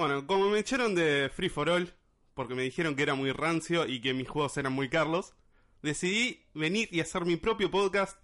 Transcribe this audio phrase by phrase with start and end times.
[0.00, 1.92] Bueno, como me echaron de Free for All,
[2.32, 5.34] porque me dijeron que era muy rancio y que mis juegos eran muy Carlos,
[5.82, 8.18] decidí venir y hacer mi propio podcast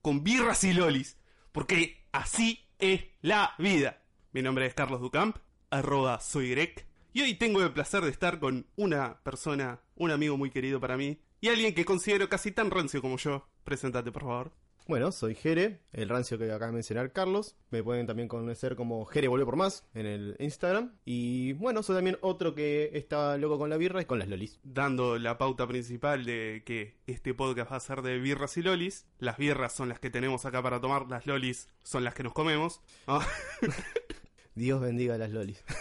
[0.00, 1.18] con birras y lolis,
[1.50, 4.00] porque así es la vida.
[4.30, 5.38] Mi nombre es Carlos Ducamp,
[5.70, 10.36] arroba soy Greg, y hoy tengo el placer de estar con una persona, un amigo
[10.36, 13.44] muy querido para mí, y alguien que considero casi tan rancio como yo.
[13.64, 14.57] Preséntate, por favor.
[14.88, 17.56] Bueno, soy Jere, el rancio que acaba de mencionar Carlos.
[17.68, 20.94] Me pueden también conocer como Jere Volvió por Más en el Instagram.
[21.04, 24.58] Y bueno, soy también otro que está loco con la birra y con las lolis.
[24.62, 29.04] Dando la pauta principal de que este podcast va a ser de birras y lolis.
[29.18, 32.32] Las birras son las que tenemos acá para tomar, las lolis son las que nos
[32.32, 32.80] comemos.
[33.06, 33.28] Ah.
[34.54, 35.62] Dios bendiga a las lolis.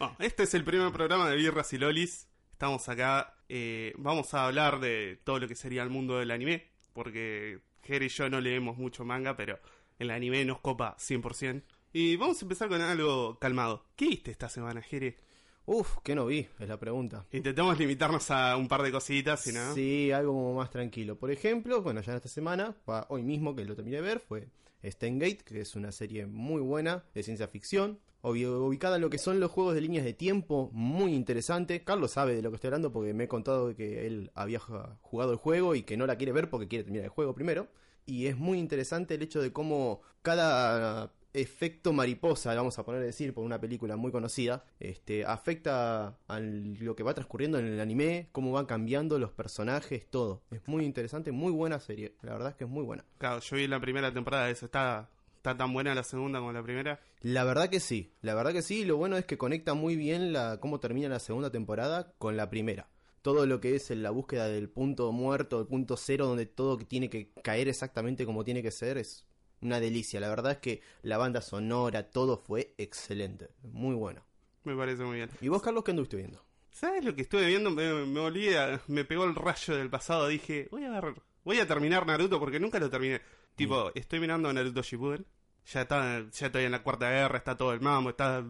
[0.00, 2.26] Ah, este es el primer programa de birras y lolis.
[2.50, 6.72] Estamos acá, eh, vamos a hablar de todo lo que sería el mundo del anime,
[6.92, 9.58] porque Jere y yo no leemos mucho manga, pero
[9.98, 11.62] el anime nos copa 100%.
[11.92, 13.84] Y vamos a empezar con algo calmado.
[13.96, 15.18] ¿Qué viste esta semana, Jere?
[15.64, 16.48] Uf, ¿qué no vi?
[16.58, 17.24] Es la pregunta.
[17.30, 19.74] Intentamos limitarnos a un par de cositas, si no.
[19.74, 21.16] Sí, algo como más tranquilo.
[21.16, 22.74] Por ejemplo, bueno, ya en esta semana,
[23.08, 24.48] hoy mismo que lo terminé de ver, fue
[24.84, 29.38] Steingate, que es una serie muy buena de ciencia ficción, ubicada en lo que son
[29.38, 31.84] los juegos de líneas de tiempo, muy interesante.
[31.84, 35.30] Carlos sabe de lo que estoy hablando porque me he contado que él había jugado
[35.30, 37.68] el juego y que no la quiere ver porque quiere terminar el juego primero.
[38.04, 43.04] Y es muy interesante el hecho de cómo cada efecto mariposa, vamos a poner a
[43.04, 47.80] decir, por una película muy conocida, este, afecta a lo que va transcurriendo en el
[47.80, 50.42] anime, cómo van cambiando los personajes, todo.
[50.50, 52.14] Es muy interesante, muy buena serie.
[52.22, 53.04] La verdad es que es muy buena.
[53.18, 56.52] Claro, yo vi la primera temporada de eso, está, está tan buena la segunda como
[56.52, 57.00] la primera.
[57.20, 60.32] La verdad que sí, la verdad que sí, lo bueno es que conecta muy bien
[60.32, 62.88] la, cómo termina la segunda temporada con la primera
[63.22, 67.08] todo lo que es la búsqueda del punto muerto, el punto cero, donde todo tiene
[67.08, 69.24] que caer exactamente como tiene que ser, es
[69.62, 70.20] una delicia.
[70.20, 73.48] La verdad es que la banda sonora, todo fue excelente.
[73.62, 74.22] Muy bueno.
[74.64, 75.30] Me parece muy bien.
[75.40, 76.44] ¿Y vos, Carlos, qué anduviste viendo?
[76.70, 77.70] ¿Sabes lo que estuve viendo?
[77.70, 80.28] Me, me olvidé, me pegó el rayo del pasado.
[80.28, 83.20] Dije, voy a ver, voy a terminar Naruto porque nunca lo terminé.
[83.54, 85.26] Tipo, estoy mirando Naruto Shippuden.
[85.66, 88.44] Ya está, ya estoy en la cuarta guerra, está todo el mambo, está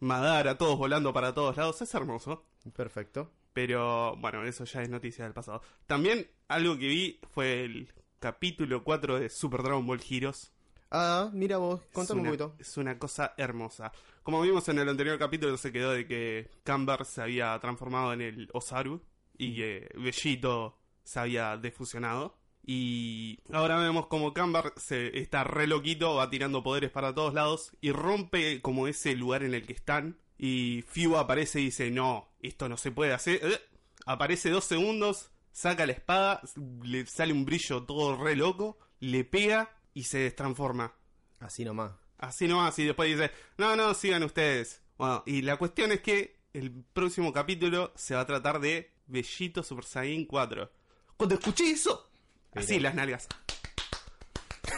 [0.00, 1.80] Madara, todos volando para todos lados.
[1.82, 2.46] Es hermoso.
[2.74, 3.30] Perfecto.
[3.52, 5.62] Pero bueno, eso ya es noticia del pasado.
[5.86, 10.53] También algo que vi fue el capítulo 4 de Super Dragon Ball Heroes.
[10.96, 12.54] Ah, mira vos, contame un poquito.
[12.56, 13.90] Es una cosa hermosa.
[14.22, 18.20] Como vimos en el anterior capítulo, se quedó de que Camber se había transformado en
[18.20, 19.02] el Osaru
[19.36, 22.38] y que Bellito se había defusionado.
[22.64, 27.72] Y ahora vemos como Camber se está re loquito, va tirando poderes para todos lados
[27.80, 30.20] y rompe como ese lugar en el que están.
[30.38, 33.40] Y Fiu aparece y dice, no, esto no se puede hacer.
[33.42, 33.60] Eh,
[34.06, 36.40] aparece dos segundos, saca la espada,
[36.84, 40.94] le sale un brillo todo re loco, le pega y se transforma.
[41.40, 41.92] Así nomás.
[42.18, 44.82] Así nomás, y después dice, no, no, sigan ustedes.
[44.96, 49.62] Bueno, y la cuestión es que el próximo capítulo se va a tratar de Bellito
[49.62, 50.70] Super Saiyan 4.
[51.16, 52.10] Cuando escuché eso,
[52.54, 53.28] así las nalgas.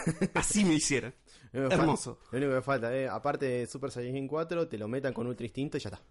[0.33, 1.13] así me hicieron.
[1.53, 2.19] Hermoso.
[2.31, 5.45] lo único que falta, eh, aparte de Super Saiyan 4, te lo metan con Ultra
[5.45, 6.01] Instinto y ya está.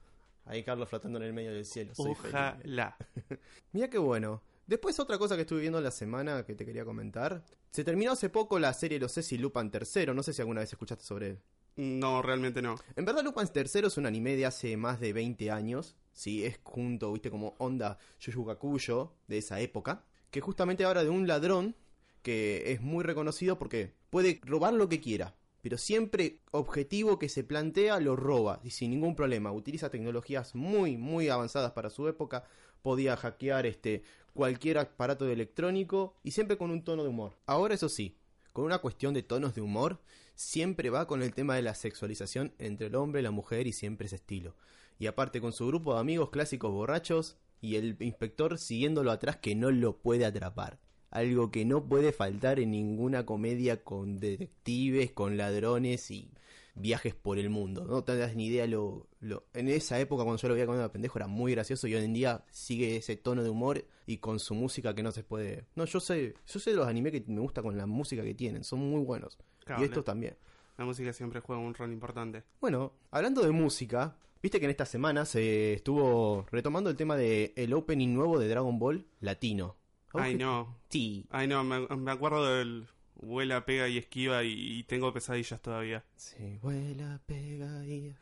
[0.46, 1.92] Ahí Carlos flotando en el medio del cielo.
[1.96, 2.96] Ojalá.
[3.72, 4.42] Mira qué bueno.
[4.66, 7.44] Después otra cosa que estuve viendo la semana que te quería comentar.
[7.70, 10.06] Se terminó hace poco la serie Los Ceci Lupin III.
[10.12, 11.38] No sé si alguna vez escuchaste sobre él.
[11.76, 12.76] No, realmente no.
[12.96, 15.94] En verdad Lupin III es un anime de hace más de 20 años.
[16.12, 20.04] Sí, es junto, viste, como onda Yu de esa época.
[20.30, 21.76] Que justamente habla de un ladrón
[22.22, 27.42] que es muy reconocido porque puede robar lo que quiera pero siempre objetivo que se
[27.42, 29.50] plantea lo roba y sin ningún problema.
[29.50, 32.44] Utiliza tecnologías muy, muy avanzadas para su época.
[32.82, 34.02] Podía hackear este,
[34.34, 37.36] cualquier aparato electrónico y siempre con un tono de humor.
[37.46, 38.16] Ahora, eso sí,
[38.52, 40.00] con una cuestión de tonos de humor,
[40.34, 43.72] siempre va con el tema de la sexualización entre el hombre y la mujer y
[43.72, 44.54] siempre ese estilo.
[44.98, 49.54] Y aparte con su grupo de amigos clásicos borrachos y el inspector siguiéndolo atrás que
[49.54, 50.78] no lo puede atrapar
[51.16, 56.30] algo que no puede faltar en ninguna comedia con detectives, con ladrones y
[56.76, 57.84] viajes por el mundo.
[57.84, 59.44] No te das ni idea lo, lo...
[59.54, 62.12] En esa época cuando yo lo veía cuando pendejo era muy gracioso y hoy en
[62.12, 65.66] día sigue ese tono de humor y con su música que no se puede...
[65.74, 68.34] No, yo sé, yo sé de los animes que me gusta con la música que
[68.34, 69.38] tienen, son muy buenos.
[69.78, 70.36] y estos también.
[70.76, 72.44] La música siempre juega un rol importante.
[72.60, 77.54] Bueno, hablando de música, viste que en esta semana se estuvo retomando el tema de
[77.56, 79.76] el opening nuevo de Dragon Ball latino.
[80.12, 80.76] Ay, no.
[80.88, 81.26] Sí.
[81.30, 82.86] Ay, no, me, acuerdo del
[83.20, 86.04] vuela, pega y esquiva y, tengo pesadillas todavía.
[86.16, 88.14] Sí, vuela, pega y...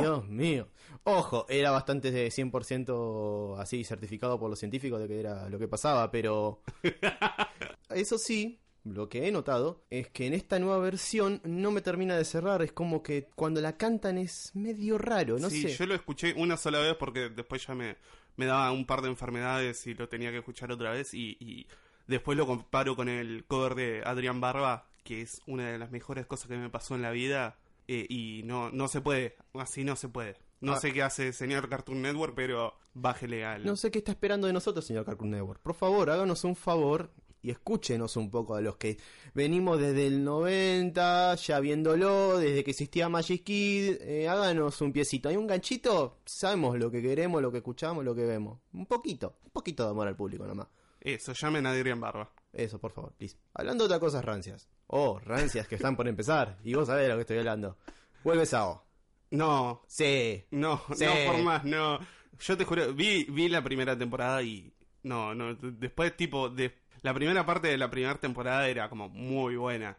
[0.00, 0.68] Dios mío.
[1.04, 5.68] Ojo, era bastante de 100% así certificado por los científicos de que era lo que
[5.68, 6.62] pasaba, pero...
[7.90, 12.16] Eso sí, lo que he notado es que en esta nueva versión no me termina
[12.16, 12.62] de cerrar.
[12.62, 15.68] Es como que cuando la cantan es medio raro, no sí, sé.
[15.70, 17.96] yo lo escuché una sola vez porque después ya me,
[18.36, 21.14] me daba un par de enfermedades y lo tenía que escuchar otra vez.
[21.14, 21.66] Y, y
[22.06, 26.26] después lo comparo con el cover de Adrián Barba, que es una de las mejores
[26.26, 27.58] cosas que me pasó en la vida.
[27.86, 30.36] eh, y no, no se puede, así no se puede.
[30.62, 30.80] No Ah.
[30.80, 33.62] sé qué hace el señor Cartoon Network, pero bájele al.
[33.66, 35.60] No sé qué está esperando de nosotros, señor Cartoon Network.
[35.60, 37.10] Por favor, háganos un favor
[37.42, 38.96] y escúchenos un poco a los que
[39.34, 43.96] venimos desde el 90, ya viéndolo, desde que existía Magic Kid.
[44.00, 45.28] eh, háganos un piecito.
[45.28, 46.20] ¿Hay un ganchito?
[46.24, 48.60] Sabemos lo que queremos, lo que escuchamos, lo que vemos.
[48.72, 50.68] Un poquito, un poquito de amor al público nomás.
[51.04, 52.32] Eso, llamen a Adrián Barba.
[52.52, 53.36] Eso, por favor, please.
[53.54, 54.68] Hablando de otras cosas rancias.
[54.86, 56.58] Oh, rancias que están por empezar.
[56.64, 57.76] Y vos sabés de lo que estoy hablando.
[58.24, 58.84] Vuelve Sao.
[59.30, 60.44] No, Sí.
[60.50, 61.04] no, Sí.
[61.04, 61.98] no por más, no.
[62.40, 64.72] Yo te juro, vi, vi la primera temporada y.
[65.02, 65.54] No, no.
[65.54, 69.98] Después, tipo, de la primera parte de la primera temporada era como muy buena.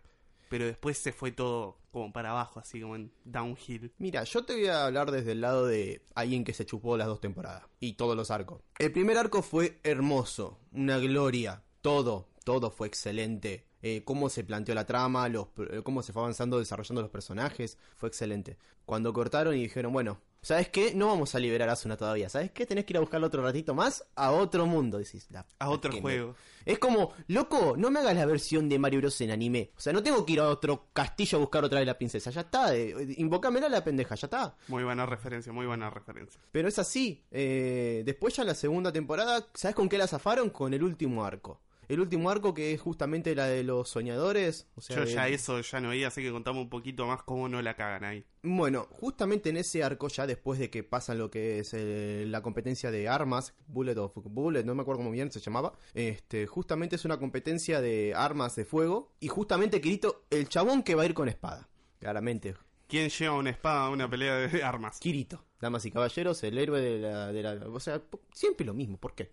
[0.49, 3.91] Pero después se fue todo como para abajo, así como en downhill.
[3.97, 7.07] Mira, yo te voy a hablar desde el lado de alguien que se chupó las
[7.07, 8.61] dos temporadas y todos los arcos.
[8.79, 13.65] El primer arco fue hermoso, una gloria, todo, todo fue excelente.
[13.81, 17.77] Eh, cómo se planteó la trama, los, eh, cómo se fue avanzando, desarrollando los personajes,
[17.95, 18.57] fue excelente.
[18.85, 20.93] Cuando cortaron y dijeron, bueno, ¿sabes qué?
[20.93, 22.65] No vamos a liberar a Asuna todavía, ¿sabes qué?
[22.65, 25.25] Tenés que ir a buscarlo otro ratito más a otro mundo, decís.
[25.31, 26.35] La A otro me- juego.
[26.65, 29.71] es como, loco, no me hagas la versión de Mario Bros en anime.
[29.75, 32.29] O sea, no tengo que ir a otro castillo a buscar otra vez la princesa.
[32.29, 34.55] Ya está, eh, invocámela la pendeja, ya está.
[34.67, 36.39] Muy buena referencia, muy buena referencia.
[36.51, 37.23] Pero es así.
[37.31, 40.49] eh, después ya la segunda temporada, ¿sabes con qué la zafaron?
[40.51, 41.61] Con el último arco.
[41.87, 44.67] El último arco que es justamente la de los soñadores.
[44.75, 47.23] O sea, Yo de- ya eso ya no vi, así que contame un poquito más
[47.23, 48.25] cómo no la cagan ahí.
[48.43, 52.41] Bueno, justamente en ese arco, ya después de que pasan lo que es eh, la
[52.41, 56.95] competencia de armas, Bullet of Bullet, no me acuerdo cómo bien se llamaba, este, justamente
[56.95, 61.05] es una competencia de armas de fuego, y justamente Kirito, el chabón que va a
[61.07, 61.67] ir con espada,
[61.99, 62.55] claramente.
[62.87, 64.99] ¿Quién lleva una espada a una pelea de armas?
[64.99, 67.53] Kirito, damas y caballeros, el héroe de la, de la...
[67.67, 67.99] O sea,
[68.31, 69.31] siempre lo mismo, ¿por qué?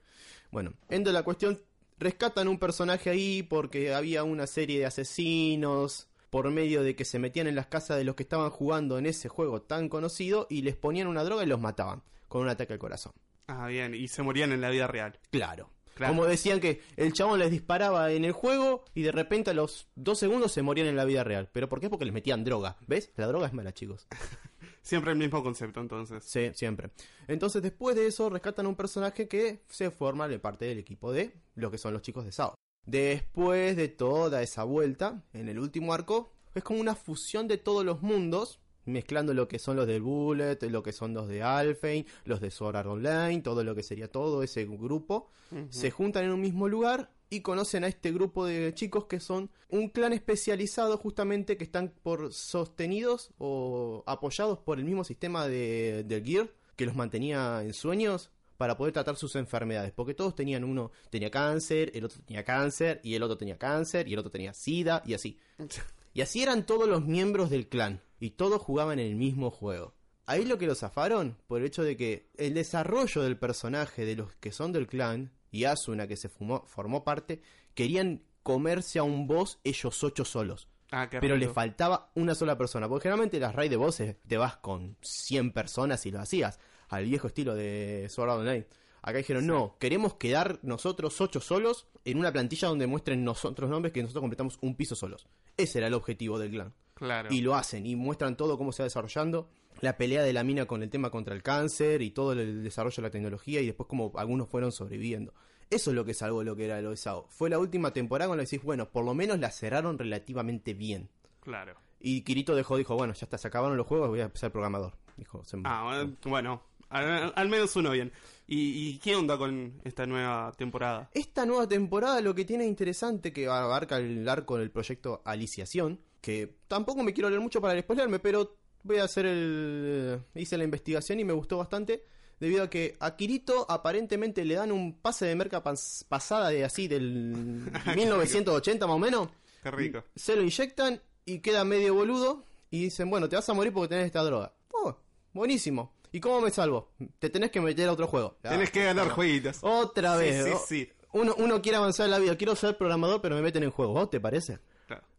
[0.50, 1.60] Bueno, endo la cuestión,
[2.02, 7.18] rescatan un personaje ahí porque había una serie de asesinos por medio de que se
[7.18, 10.62] metían en las casas de los que estaban jugando en ese juego tan conocido y
[10.62, 13.12] les ponían una droga y los mataban con un ataque al corazón.
[13.48, 15.18] Ah, bien, y se morían en la vida real.
[15.30, 15.70] Claro.
[15.94, 16.14] Claro.
[16.14, 19.88] Como decían que el chabón les disparaba en el juego y de repente a los
[19.94, 21.50] dos segundos se morían en la vida real.
[21.52, 21.90] ¿Pero por qué?
[21.90, 22.78] Porque les metían droga.
[22.86, 23.12] ¿Ves?
[23.16, 24.06] La droga es mala, chicos.
[24.82, 26.24] Siempre el mismo concepto, entonces.
[26.24, 26.90] Sí, siempre.
[27.28, 31.12] Entonces, después de eso, rescatan a un personaje que se forma de parte del equipo
[31.12, 32.54] de lo que son los chicos de Sao.
[32.84, 37.84] Después de toda esa vuelta, en el último arco, es como una fusión de todos
[37.84, 42.04] los mundos, mezclando lo que son los del Bullet, lo que son los de Alphein,
[42.24, 45.30] los de Sword Art Online, todo lo que sería todo ese grupo.
[45.70, 49.50] Se juntan en un mismo lugar y conocen a este grupo de chicos que son
[49.70, 56.04] un clan especializado justamente que están por sostenidos o apoyados por el mismo sistema de,
[56.04, 60.62] del Gear que los mantenía en sueños para poder tratar sus enfermedades, porque todos tenían
[60.62, 64.30] uno tenía cáncer, el otro tenía cáncer y el otro tenía cáncer y el otro
[64.30, 65.38] tenía sida y así.
[66.14, 69.94] Y así eran todos los miembros del clan y todos jugaban en el mismo juego.
[70.26, 74.16] Ahí lo que lo zafaron por el hecho de que el desarrollo del personaje de
[74.16, 77.40] los que son del clan y Asuna que se fumó- formó parte
[77.74, 80.66] querían comerse a un boss ellos ocho solos.
[80.90, 82.86] Ah, Pero le faltaba una sola persona.
[82.88, 86.58] Porque generalmente las raids de bosses te vas con 100 personas y lo hacías.
[86.88, 88.66] Al viejo estilo de Sword Art Online.
[89.00, 93.92] Acá dijeron, no, queremos quedar nosotros ocho solos en una plantilla donde muestren nosotros nombres
[93.94, 95.26] que nosotros completamos un piso solos.
[95.56, 96.74] Ese era el objetivo del clan.
[96.94, 97.28] Claro.
[97.32, 99.48] Y lo hacen y muestran todo cómo se va desarrollando.
[99.80, 102.96] La pelea de la mina con el tema contra el cáncer y todo el desarrollo
[102.96, 105.32] de la tecnología y después como algunos fueron sobreviviendo.
[105.70, 107.26] Eso es lo que salvó lo que era lo de Sao.
[107.30, 111.08] Fue la última temporada que decís, bueno, por lo menos la cerraron relativamente bien.
[111.40, 111.74] Claro.
[111.98, 114.92] Y Kirito dejó, dijo, bueno, ya está, se acabaron los juegos, voy a ser programador.
[115.16, 118.12] Dijo, se- Ah, bueno, bueno, al, al menos uno bien.
[118.46, 121.08] ¿Y, ¿Y qué onda con esta nueva temporada?
[121.14, 126.56] Esta nueva temporada lo que tiene interesante que abarca el arco del proyecto Aliciación, que
[126.68, 130.20] tampoco me quiero leer mucho para spoilerme, pero voy a hacer el...
[130.34, 132.04] hice la investigación y me gustó bastante,
[132.40, 136.64] debido a que a Kirito aparentemente le dan un pase de merca pas- pasada de
[136.64, 139.28] así del 1980 más o menos,
[139.62, 140.04] Qué rico.
[140.16, 143.88] se lo inyectan y queda medio boludo y dicen, bueno, te vas a morir porque
[143.90, 144.52] tenés esta droga.
[144.72, 144.96] Oh,
[145.32, 145.94] buenísimo.
[146.10, 146.90] ¿Y cómo me salvo?
[147.18, 148.36] Te tenés que meter a otro juego.
[148.42, 149.58] Tenés que ganar jueguitos.
[149.62, 150.44] Otra vez.
[150.44, 150.58] sí, ¿no?
[150.66, 150.88] sí.
[151.14, 152.36] Uno, uno quiere avanzar en la vida.
[152.36, 153.94] Quiero ser programador, pero me meten en juegos.
[153.94, 154.58] ¿Vos te parece?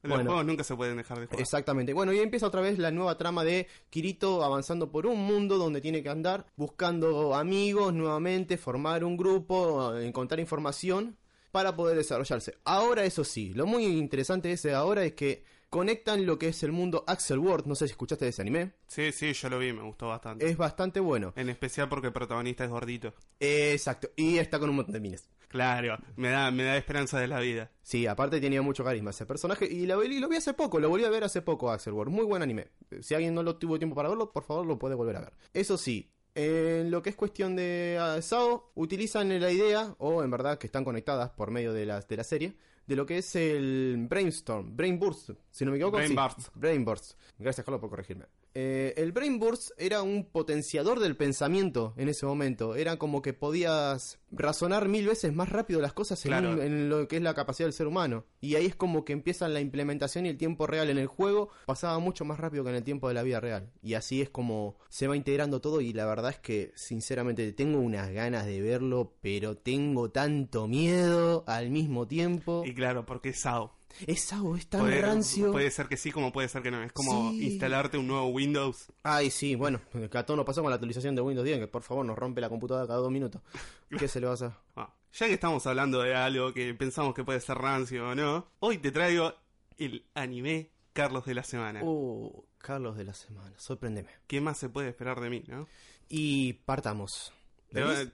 [0.04, 0.32] Los Bueno.
[0.32, 1.40] juegos nunca se pueden dejar de jugar.
[1.42, 1.94] Exactamente.
[1.94, 5.80] Bueno, y empieza otra vez la nueva trama de Kirito avanzando por un mundo donde
[5.82, 11.18] tiene que andar buscando amigos nuevamente, formar un grupo, encontrar información.
[11.52, 12.58] para poder desarrollarse.
[12.64, 15.44] Ahora, eso sí, lo muy interesante de ese ahora es que
[15.74, 17.66] conectan lo que es el mundo Axel World.
[17.66, 18.74] No sé si escuchaste de ese anime.
[18.86, 20.48] Sí, sí, yo lo vi, me gustó bastante.
[20.48, 21.34] Es bastante bueno.
[21.36, 23.12] En especial porque el protagonista es gordito.
[23.40, 24.12] Exacto.
[24.16, 25.28] Y está con un montón de minas.
[25.48, 27.72] Claro, me da, me da esperanza de la vida.
[27.82, 29.66] Sí, aparte tenía mucho carisma ese personaje.
[29.66, 32.14] Y lo, y lo vi hace poco, lo volví a ver hace poco, Axel World.
[32.14, 32.68] Muy buen anime.
[33.02, 35.34] Si alguien no lo tuvo tiempo para verlo, por favor lo puede volver a ver.
[35.56, 40.30] Eso sí, en lo que es cuestión de ah, SAO, utilizan la idea, o en
[40.30, 43.36] verdad que están conectadas por medio de, las, de la serie, de lo que es
[43.36, 45.98] el Brainstorm, Brain Burst, si no me equivoco.
[45.98, 46.56] Brain sí, Burst.
[46.56, 47.14] Brain Burst.
[47.38, 48.26] Gracias, Carlos, por corregirme.
[48.56, 52.76] Eh, el Brain Burst era un potenciador del pensamiento en ese momento.
[52.76, 57.08] Era como que podías razonar mil veces más rápido las cosas en, un- en lo
[57.08, 58.26] que es la capacidad del ser humano.
[58.42, 61.50] Y ahí es como que empiezan la implementación y el tiempo real en el juego
[61.66, 63.72] pasaba mucho más rápido que en el tiempo de la vida real.
[63.82, 67.80] Y así es como se va integrando todo y la verdad es que sinceramente tengo
[67.80, 72.64] unas ganas de verlo, pero tengo tanto miedo al mismo tiempo.
[72.66, 73.74] Y claro, porque es SAO.
[74.08, 75.52] Es tan Puede, rancio.
[75.52, 76.82] puede ser que sí, como puede ser que no.
[76.84, 77.46] Es como Sí.
[77.52, 78.92] instalarte un nuevo Windows.
[79.04, 79.80] Ay, sí, bueno,
[80.14, 82.42] a todo nos pasó con la actualización de Windows 10, que por favor nos rompe
[82.42, 83.42] la computadora cada dos minutos.
[84.06, 84.52] ¿Qué se le va a hacer?
[84.76, 88.48] Ah, ya que estamos hablando de algo que pensamos que puede ser rancio o no,
[88.60, 89.34] hoy te traigo
[89.78, 91.82] el anime Carlos de la semana.
[91.84, 94.10] Uh, Carlos de la semana, sorpréndeme.
[94.28, 95.68] ¿Qué más se puede esperar de mí, no?
[96.10, 97.34] Y partamos.
[97.72, 98.12] Te voy-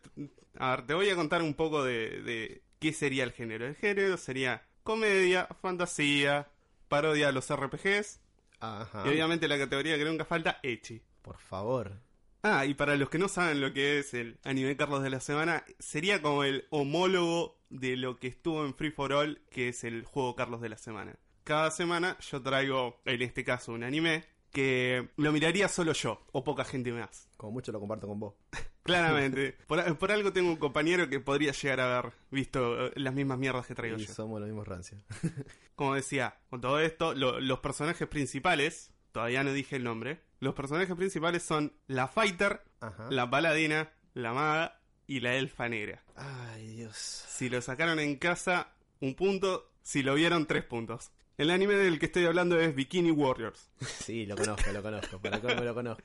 [0.58, 3.66] a ver, te voy a contar un poco de, de qué sería el género.
[3.66, 6.48] El género sería comedia, fantasía,
[6.88, 8.22] parodia de los RPGs
[8.60, 9.04] Ajá.
[9.06, 11.00] y obviamente la categoría que nunca falta, Echi.
[11.22, 12.02] Por favor.
[12.42, 15.20] Ah, y para los que no saben lo que es el anime Carlos de la
[15.20, 19.84] semana, sería como el homólogo de lo que estuvo en Free for All, que es
[19.84, 21.20] el juego Carlos de la semana.
[21.44, 26.44] Cada semana yo traigo, en este caso, un anime que lo miraría solo yo, o
[26.44, 27.30] poca gente más.
[27.38, 28.34] Como mucho lo comparto con vos.
[28.90, 29.56] Claramente.
[29.68, 33.38] por, por algo tengo un compañero que podría llegar a haber visto eh, las mismas
[33.38, 34.14] mierdas que traigo Y yo.
[34.14, 35.02] somos los mismos rancios.
[35.76, 40.54] Como decía, con todo esto, lo- los personajes principales, todavía no dije el nombre, los
[40.54, 43.08] personajes principales son la Fighter, Ajá.
[43.10, 46.04] la paladina, la maga y la elfa negra.
[46.16, 46.96] Ay, Dios.
[46.96, 49.72] Si lo sacaron en casa, un punto.
[49.82, 51.12] Si lo vieron, tres puntos.
[51.40, 53.70] El anime del que estoy hablando es Bikini Warriors.
[54.06, 55.20] Sí, lo conozco, lo conozco.
[55.20, 56.04] Para cómo lo conozco.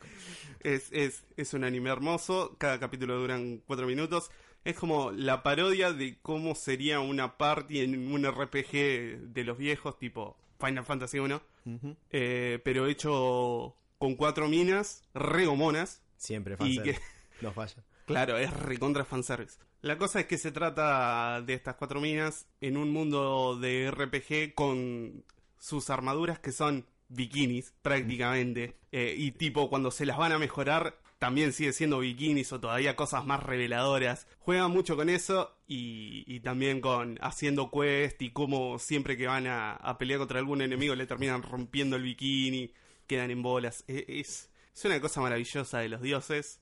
[0.60, 4.30] Es, es, es un anime hermoso, cada capítulo duran cuatro minutos.
[4.64, 9.98] Es como la parodia de cómo sería una party en un RPG de los viejos,
[9.98, 11.96] tipo Final Fantasy 1, Ujú.
[12.10, 17.00] eh, pero hecho con cuatro minas, re homonas, Siempre y fanservice.
[17.00, 17.74] que, No falla.
[18.06, 19.58] Claro, es recontra fanservice.
[19.84, 24.54] La cosa es que se trata de estas cuatro minas en un mundo de RPG
[24.54, 25.24] con
[25.58, 28.78] sus armaduras que son bikinis, prácticamente.
[28.92, 32.96] Eh, y tipo, cuando se las van a mejorar, también sigue siendo bikinis o todavía
[32.96, 34.26] cosas más reveladoras.
[34.38, 39.46] Juega mucho con eso y, y también con haciendo quest y cómo siempre que van
[39.46, 42.72] a, a pelear contra algún enemigo le terminan rompiendo el bikini,
[43.06, 43.84] quedan en bolas.
[43.86, 46.60] E- Es, es una cosa maravillosa de los dioses.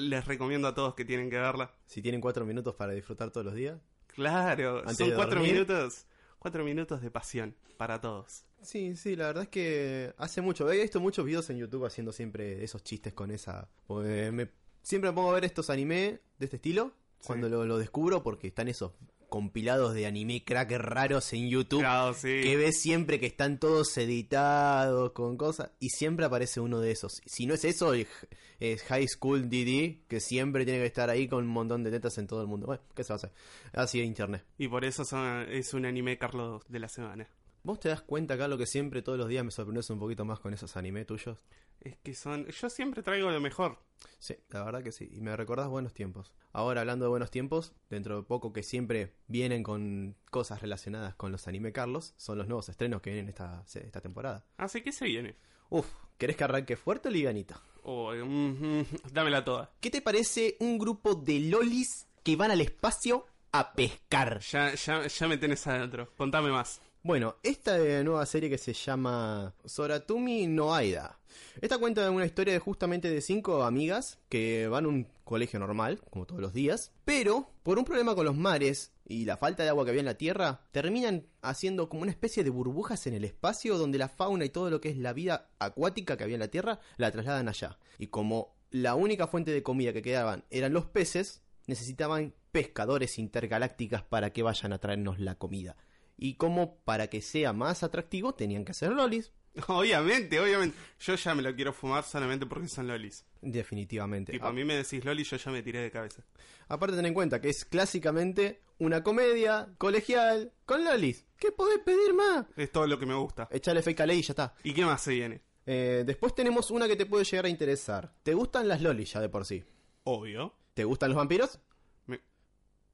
[0.00, 1.72] Les recomiendo a todos que tienen que verla.
[1.86, 3.80] Si tienen cuatro minutos para disfrutar todos los días.
[4.06, 5.52] Claro, Antes son cuatro dormir.
[5.54, 6.06] minutos.
[6.38, 8.44] Cuatro minutos de pasión para todos.
[8.62, 10.70] Sí, sí, la verdad es que hace mucho.
[10.70, 13.68] He visto muchos videos en YouTube haciendo siempre esos chistes con esa.
[13.88, 14.50] me-
[14.82, 17.28] siempre me pongo a ver estos anime de este estilo Sí.
[17.28, 18.92] cuando lo, lo descubro porque están esos
[19.34, 21.80] compilados de anime crackers raros en YouTube.
[21.80, 22.40] Claro, sí.
[22.40, 27.20] Que ves siempre que están todos editados con cosas y siempre aparece uno de esos.
[27.26, 31.42] Si no es eso, es High School DD, que siempre tiene que estar ahí con
[31.42, 32.66] un montón de tetas en todo el mundo.
[32.66, 33.32] Bueno, ¿qué se va a hacer?
[33.72, 34.44] Así es internet.
[34.56, 37.28] Y por eso son- es un anime Carlos de la semana.
[37.64, 40.24] ¿Vos te das cuenta acá lo que siempre todos los días me sorprendes un poquito
[40.24, 41.38] más con esos anime tuyos?
[41.84, 42.46] Es que son.
[42.46, 43.78] Yo siempre traigo lo mejor.
[44.18, 45.08] Sí, la verdad que sí.
[45.12, 46.32] Y me recordás buenos tiempos.
[46.52, 51.30] Ahora, hablando de buenos tiempos, dentro de poco que siempre vienen con cosas relacionadas con
[51.30, 54.46] los anime Carlos, son los nuevos estrenos que vienen esta, esta temporada.
[54.56, 55.36] Así que se viene.
[55.68, 55.86] Uf,
[56.16, 57.60] ¿querés que arranque fuerte o liganito?
[57.82, 59.70] Oh, mm, mm, dámela toda.
[59.80, 64.40] ¿Qué te parece un grupo de lolis que van al espacio a pescar?
[64.40, 66.10] Ya, ya, ya me tenés adentro.
[66.16, 66.80] Contame más.
[67.02, 71.18] Bueno, esta nueva serie que se llama Soratumi no Aida.
[71.60, 76.00] Esta cuenta una historia de justamente de cinco amigas que van a un colegio normal,
[76.10, 79.68] como todos los días, pero por un problema con los mares y la falta de
[79.68, 83.24] agua que había en la Tierra, terminan haciendo como una especie de burbujas en el
[83.24, 86.40] espacio donde la fauna y todo lo que es la vida acuática que había en
[86.40, 87.78] la Tierra la trasladan allá.
[87.98, 94.02] Y como la única fuente de comida que quedaban eran los peces, necesitaban pescadores intergalácticas
[94.02, 95.76] para que vayan a traernos la comida.
[96.16, 99.32] Y como para que sea más atractivo tenían que hacer lolis.
[99.68, 100.76] Obviamente, obviamente.
[101.00, 103.24] Yo ya me lo quiero fumar solamente porque son lolis.
[103.40, 104.32] Definitivamente.
[104.32, 106.22] Tipo, a mí me decís loli, yo ya me tiré de cabeza.
[106.68, 111.26] Aparte ten en cuenta que es clásicamente una comedia colegial con lolis.
[111.38, 112.46] ¿Qué podés pedir más?
[112.56, 113.48] Es todo lo que me gusta.
[113.50, 114.54] Echale fake a ley y ya está.
[114.64, 115.40] ¿Y qué más se viene?
[115.66, 118.12] Eh, después tenemos una que te puede llegar a interesar.
[118.22, 119.62] ¿Te gustan las lolis ya de por sí?
[120.04, 120.54] Obvio.
[120.74, 121.60] ¿Te gustan los vampiros?
[122.06, 122.20] Me-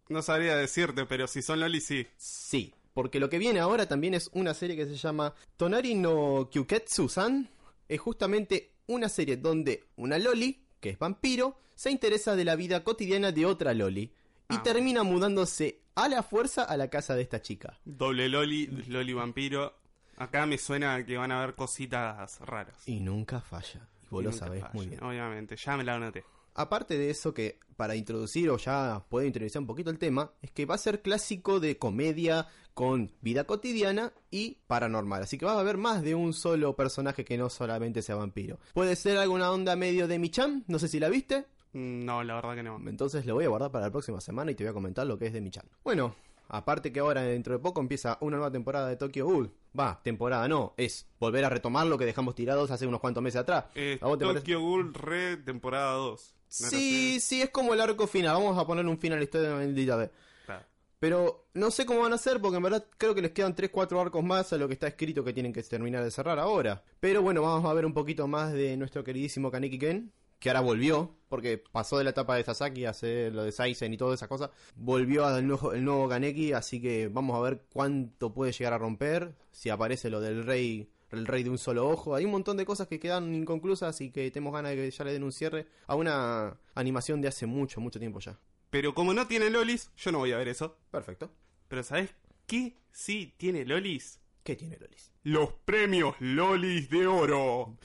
[0.09, 2.07] No sabría decirte, pero si son lolis, sí.
[2.17, 2.75] Sí.
[2.93, 7.49] Porque lo que viene ahora también es una serie que se llama Tonari no Kyuketsu-san.
[7.89, 12.83] Es justamente una serie donde una loli, que es vampiro, se interesa de la vida
[12.85, 14.13] cotidiana de otra loli.
[14.49, 14.63] Y Ah.
[14.63, 17.79] termina mudándose a la fuerza a la casa de esta chica.
[17.85, 19.75] Doble loli, loli vampiro.
[20.17, 22.87] Acá me suena que van a haber cositas raras.
[22.87, 23.89] Y nunca falla.
[24.03, 25.03] Y vos Y lo sabés falla, muy bien.
[25.03, 26.25] Obviamente, ya me la anoté.
[26.55, 30.51] Aparte de eso que para introducir o ya puedo introducir un poquito el tema, es
[30.51, 35.23] que va a ser clásico de comedia con vida cotidiana y paranormal.
[35.23, 38.59] Así que vas a ver más de un solo personaje que no solamente sea vampiro.
[38.75, 41.47] Puede ser alguna onda medio de Michan, no sé si la viste.
[41.73, 42.79] Mm, No, la verdad que no.
[42.87, 45.19] Entonces lo voy a guardar para la próxima semana y te voy a comentar lo
[45.19, 45.65] que es de Michan.
[45.85, 46.15] Bueno,
[46.49, 49.51] aparte que ahora dentro de poco empieza una nueva temporada de Tokyo Ghoul.
[49.79, 53.41] Va, temporada no, es volver a retomar lo que dejamos tirados hace unos cuantos meses
[53.41, 53.67] atrás.
[53.75, 54.41] Eh, ¿A vos te parece?
[54.41, 56.35] Tokyo Ghoul Re temporada 2.
[56.61, 58.35] ¿No era Sí, sí, es como el arco final.
[58.35, 60.11] Vamos a poner un final a la historia de.
[60.45, 60.65] Claro.
[60.99, 64.01] Pero no sé cómo van a hacer porque en verdad creo que les quedan 3-4
[64.01, 66.83] arcos más a lo que está escrito que tienen que terminar de cerrar ahora.
[66.99, 70.61] Pero bueno, vamos a ver un poquito más de nuestro queridísimo Kaneki Ken, que ahora
[70.61, 74.19] volvió, porque pasó de la etapa de Sasaki a hacer lo de Saizen y todas
[74.19, 74.51] esas cosas.
[74.75, 78.79] Volvió al nuevo, el nuevo Kaneki, así que vamos a ver cuánto puede llegar a
[78.79, 82.15] romper, si aparece lo del rey el rey de un solo ojo.
[82.15, 85.05] Hay un montón de cosas que quedan inconclusas y que tenemos ganas de que ya
[85.05, 88.39] le den un cierre a una animación de hace mucho, mucho tiempo ya.
[88.71, 90.79] Pero como no tiene lolis, yo no voy a ver eso.
[90.91, 91.33] Perfecto.
[91.67, 92.15] Pero ¿sabes
[92.47, 94.21] qué sí tiene lolis?
[94.43, 95.13] ¿Qué tiene Lolis?
[95.23, 97.77] Los premios lolis de oro.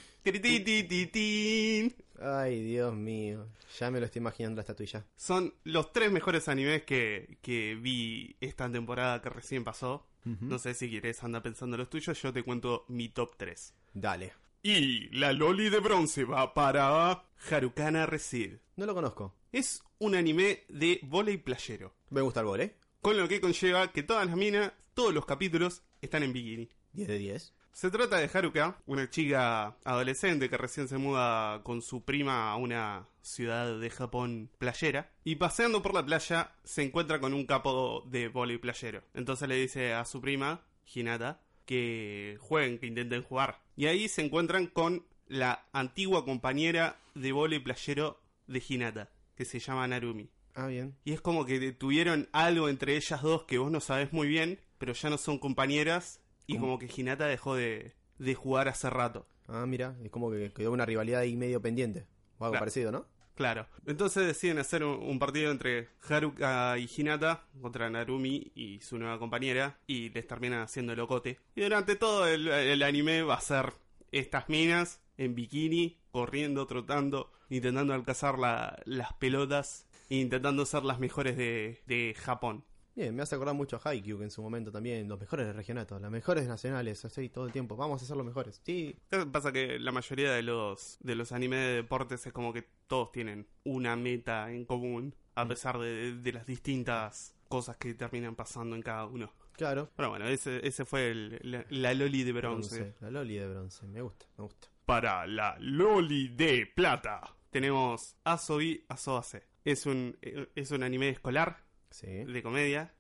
[2.20, 3.48] Ay, Dios mío.
[3.80, 5.06] Ya me lo estoy imaginando la estatuilla.
[5.16, 10.08] Son los tres mejores animes que, que vi esta temporada que recién pasó.
[10.42, 13.76] No sé si quieres anda pensando los tuyos, yo te cuento mi top 3.
[13.94, 14.34] Dale.
[14.64, 18.60] Y la Loli de bronce va para Harukana Receive.
[18.76, 19.36] No lo conozco.
[19.52, 21.94] Es un anime de volei playero.
[22.10, 22.76] Me gusta el vole.
[23.02, 26.70] Con lo que conlleva que todas las minas, todos los capítulos, están en bikini.
[26.94, 27.54] 10 de 10.
[27.76, 32.56] Se trata de Haruka, una chica adolescente que recién se muda con su prima a
[32.56, 35.12] una ciudad de Japón playera.
[35.26, 39.04] Y paseando por la playa se encuentra con un capo de vóley playero.
[39.14, 43.62] Entonces le dice a su prima, Hinata, que jueguen, que intenten jugar.
[43.76, 49.60] Y ahí se encuentran con la antigua compañera de vóley playero de Hinata, que se
[49.60, 50.30] llama Narumi.
[50.54, 50.96] Ah, bien.
[51.04, 54.62] Y es como que tuvieron algo entre ellas dos que vos no sabés muy bien,
[54.78, 56.22] pero ya no son compañeras.
[56.48, 56.66] Y ¿Cómo?
[56.68, 59.28] como que Hinata dejó de, de jugar hace rato.
[59.48, 59.96] Ah, mira.
[60.04, 62.06] Es como que quedó una rivalidad ahí medio pendiente.
[62.38, 62.60] O algo Claro.
[62.60, 63.06] parecido, ¿no?
[63.36, 63.68] Claro.
[63.86, 69.20] Entonces deciden hacer un, un partido entre Haruka y Hinata contra Narumi y su nueva
[69.20, 69.78] compañera.
[69.88, 71.40] Y les terminan haciendo el locote.
[71.56, 73.74] Y durante todo el, el anime va a ser
[74.12, 79.86] estas minas en bikini, corriendo, trotando, intentando alcanzar la- las pelotas.
[80.10, 82.64] E intentando ser las mejores de, de Japón.
[82.96, 86.02] Bien, me hace acordar mucho a Haikyuu, que en su momento también, los mejores regionatos,
[86.02, 87.76] las mejores nacionales, así todo el tiempo.
[87.76, 88.62] Vamos a ser los mejores.
[88.64, 89.52] Sí, ¿Qué pasa?
[89.52, 93.48] Que la mayoría de los, de los animes de deportes es como que todos tienen
[93.66, 98.82] una meta en común, a pesar de, de las distintas cosas que terminan pasando en
[98.82, 99.32] cada uno.
[99.58, 99.92] claro.
[99.98, 102.80] Pero bueno, ese, ese fue el- la, la Loli de bronce.
[102.80, 103.86] Bronce, La Loli de bronce.
[103.88, 104.70] Me gusta, me gusta.
[104.86, 109.44] Para la Loli de plata tenemos Asobi Asoase.
[109.66, 110.18] Es un,
[110.56, 111.65] es un anime escolar
[112.02, 112.08] Sí.
[112.08, 112.94] de comedia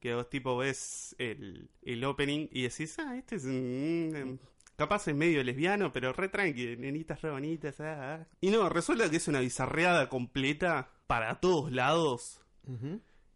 [0.00, 4.38] que vos tipo ves el, el opening y decís, ah, este es un...
[4.76, 7.80] Capaz es medio lesbiano, pero re tranqui, nenitas re bonitas.
[7.80, 8.26] ah, ah".
[8.40, 12.40] Y no, resulta que es una bizarreada completa para todos lados.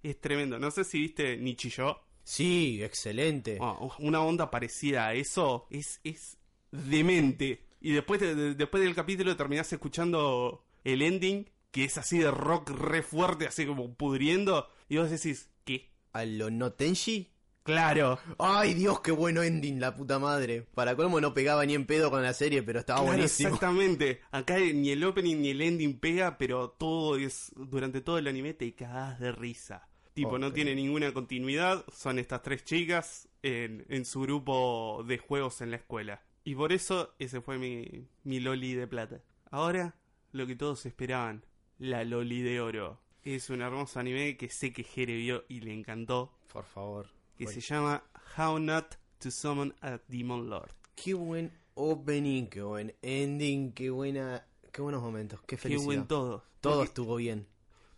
[0.05, 0.61] Es tremendo.
[0.61, 1.97] No sé si viste Nichijou.
[2.23, 3.59] Sí, excelente.
[3.61, 6.39] Oh, una onda parecida a eso es, es
[6.71, 7.65] demente.
[7.81, 12.31] Y después, de- de- después del capítulo terminás escuchando el ending, que es así de
[12.31, 14.69] rock re fuerte, así como pudriendo.
[14.93, 15.91] Y vos decís, ¿qué?
[16.13, 17.33] ¿A lo no Tenshi?
[17.63, 18.19] Claro.
[18.39, 20.67] Ay, Dios, qué bueno ending, la puta madre.
[20.75, 23.49] Para colmo no pegaba ni en pedo con la serie, pero estaba Claro, buenísimo.
[23.49, 24.21] Exactamente.
[24.33, 27.53] Acá ni el opening ni el ending pega, pero todo es.
[27.57, 29.89] Durante todo el anime te cagás de risa.
[30.13, 31.87] Tipo, no tiene ninguna continuidad.
[31.91, 36.23] Son estas tres chicas en, en su grupo de juegos en la escuela.
[36.45, 39.23] Y por eso ese fue mi, mi Loli de plata.
[39.51, 39.97] Ahora,
[40.33, 41.47] lo que todos esperaban:
[41.79, 43.02] la Loli de oro.
[43.25, 46.33] Es un hermoso anime que sé que Jere vio y le encantó.
[46.53, 47.07] Por favor.
[47.39, 48.03] Que se llama
[48.37, 50.73] How Not to Summon a Demon Lord.
[50.95, 55.85] Qué buen opening, qué buen ending, qué buena, qué buenos momentos, qué Qué felicidad.
[55.87, 56.45] buen todo.
[56.61, 57.47] Todo Porque- estuvo bien.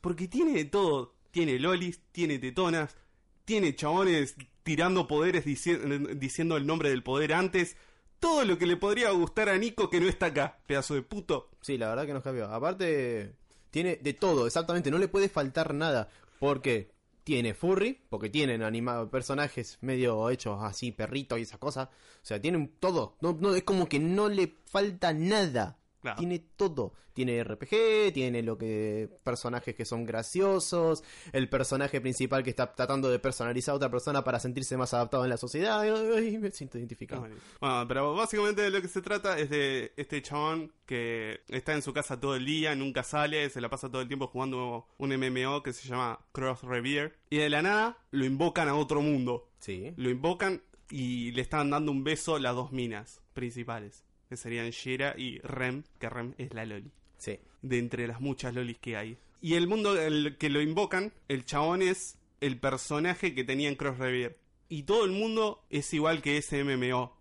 [0.01, 1.15] Porque tiene de todo.
[1.31, 2.97] Tiene lolis, tiene tetonas,
[3.45, 7.77] tiene chabones tirando poderes dici- diciendo el nombre del poder antes.
[8.21, 11.51] Todo lo que le podría gustar a Nico que no está acá, pedazo de puto.
[11.61, 12.47] Sí, la verdad que nos cambió.
[12.47, 13.35] Aparte,
[13.75, 16.09] tiene de todo, exactamente, no le puede faltar nada.
[16.39, 16.93] Porque
[17.25, 21.91] tiene furry, porque tienen animados personajes medio hechos así, perritos y esa cosa.
[22.23, 23.17] O sea, tienen todo.
[23.21, 25.81] No, no, es como que no le falta nada.
[26.05, 26.19] Claro.
[26.19, 26.93] Tiene todo.
[27.15, 33.09] Tiene RPG, tiene lo que personajes que son graciosos, el personaje principal que está tratando
[33.09, 35.81] de personalizar a otra persona para sentirse más adaptado en la sociedad.
[35.81, 37.27] Ay, me siento identificado.
[37.61, 41.81] Bueno, pero básicamente de lo que se trata es de este chabón que está en
[41.81, 45.17] su casa todo el día, nunca sale, se la pasa todo el tiempo jugando un
[45.17, 47.15] MMO que se llama Cross Revere.
[47.31, 49.49] Y de la nada lo invocan a otro mundo.
[49.61, 49.95] Sí.
[49.97, 54.05] Lo invocan y le están dando un beso las dos minas principales.
[54.35, 56.91] Que serían Shira y Rem, que Rem es la Loli.
[57.19, 57.39] Sí.
[57.63, 59.17] De entre las muchas lolis que hay.
[59.41, 63.77] Y el mundo el que lo invocan, el chabón es el personaje que tenía en
[63.77, 64.37] Cross Revere.
[64.69, 67.17] Y todo el mundo es igual que ese MMO.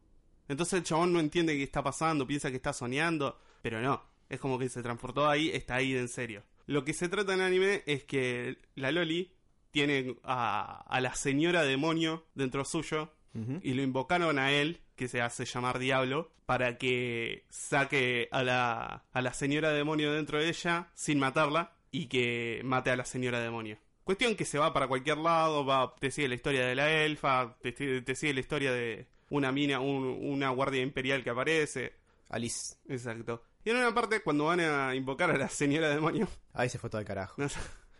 [0.48, 4.02] Entonces el chabón no entiende qué está pasando, piensa que está soñando, pero no.
[4.28, 6.42] Es como que se transportó ahí, está ahí de en serio.
[6.66, 9.36] Lo que se trata en el anime es que la Loli
[9.70, 13.14] tiene a, a la señora demonio dentro suyo
[13.62, 19.04] y lo invocaron a él, que se hace llamar Diablo, para que saque a la,
[19.12, 23.40] a la señora demonio dentro de ella sin matarla y que mate a la señora
[23.40, 23.78] demonio.
[24.04, 27.56] Cuestión que se va para cualquier lado, va, te sigue la historia de la elfa,
[27.62, 31.94] te, te sigue la historia de una mina, un- una guardia imperial que aparece.
[32.30, 32.76] Alice.
[32.90, 33.44] Exacto.
[33.64, 36.90] Y en una parte, cuando van a invocar a la señora demonio, Ahí se fue
[36.90, 37.36] todo el carajo.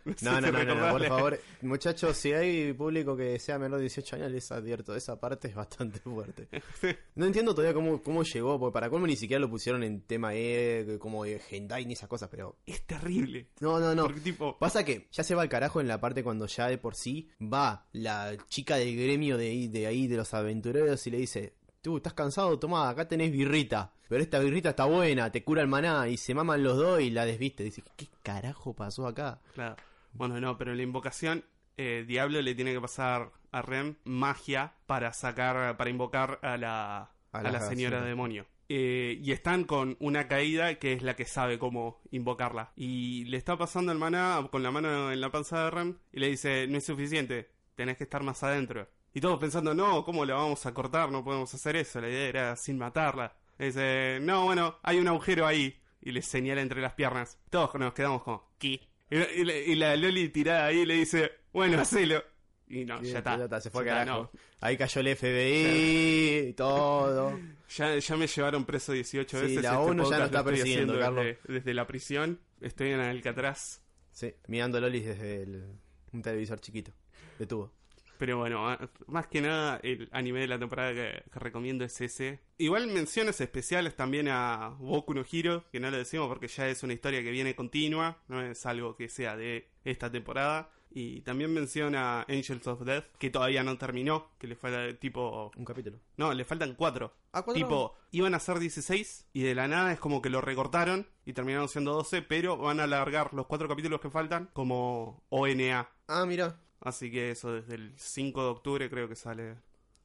[0.06, 1.40] no, sé- No, no, no, por favor.
[1.62, 5.54] Muchachos, si hay público que sea menor de 18 años, les advierto, esa parte es
[5.54, 6.48] bastante fuerte.
[7.14, 10.34] No entiendo todavía cómo, cómo llegó, porque para colmo ni siquiera lo pusieron en tema
[10.34, 12.56] E, como de Hendai ni esas cosas, pero...
[12.66, 13.46] Es terrible.
[13.60, 14.04] No, no, no.
[14.04, 16.76] Porque tipo, Pasa que ya se va al carajo en la parte cuando ya de
[16.78, 21.10] por sí va la chica del gremio de ahí, de ahí, de los aventureros y
[21.12, 25.44] le dice, tú estás cansado, toma, acá tenés birrita, pero esta birrita está buena, te
[25.44, 27.62] cura el maná y se maman los dos y la desviste.
[27.64, 29.40] Dice, ¿qué carajo pasó acá?
[29.54, 29.76] Claro.
[30.14, 31.44] Bueno, no, pero en la invocación,
[31.76, 37.10] eh, Diablo le tiene que pasar a Rem magia para sacar, para invocar a la,
[37.32, 38.00] A a la señora.
[38.02, 38.46] demonio.
[38.68, 42.72] Eh, y están con una caída que es la que sabe cómo invocarla.
[42.76, 46.20] Y le está pasando el maná con la mano en la panza de Rem y
[46.20, 48.88] le dice, no es suficiente, tenés que estar más adentro.
[49.12, 51.12] Y todos pensando, no, ¿cómo la vamos a cortar?
[51.12, 53.36] No podemos hacer eso, la idea era sin matarla.
[53.58, 55.80] Y dice, no, bueno, hay un agujero ahí.
[56.00, 57.38] Y le señala entre las piernas.
[57.50, 58.80] Todos nos quedamos como, ¿qué?
[59.10, 62.22] Y, y la- y la Loli tirada ahí le dice, bueno, hacelo.
[62.66, 63.36] Y no, Y ya está.
[63.36, 64.30] ya está, se fue Ya está, carajo.
[64.32, 64.40] no.
[64.60, 67.38] Ahí cayó el FBI y todo.
[67.76, 69.62] Ya, ya me llevaron preso 18 Sí, veces.
[69.64, 71.24] la este ONU ya podcast nos está persiguiendo, Carlos.
[71.24, 72.40] Desde, desde la prisión.
[72.60, 73.82] Estoy en Alcatraz.
[74.12, 75.64] Sí, mirando Lolis desde el-
[76.12, 76.92] un televisor chiquito
[77.38, 77.72] de tubo.
[78.18, 82.40] Pero bueno, más que nada, el anime de la temporada que, que recomiendo es ese.
[82.58, 86.82] Igual menciones especiales también a Boku no Hero, que no lo decimos porque ya es
[86.82, 90.70] una historia que viene continua, no es algo que sea de esta temporada.
[90.96, 95.50] Y también menciona Angels of Death, que todavía no terminó, que le falta tipo...
[95.56, 95.98] Un capítulo.
[96.16, 97.12] No, le faltan cuatro.
[97.32, 97.54] ¿Ah, cuatro?
[97.54, 101.32] Tipo, iban a ser 16 y de la nada es como que lo recortaron y
[101.32, 105.88] terminaron siendo 12, pero van a alargar los cuatro capítulos que faltan como ONA.
[106.06, 106.60] Ah, mira.
[106.84, 109.56] Así que eso desde el 5 de octubre creo que sale.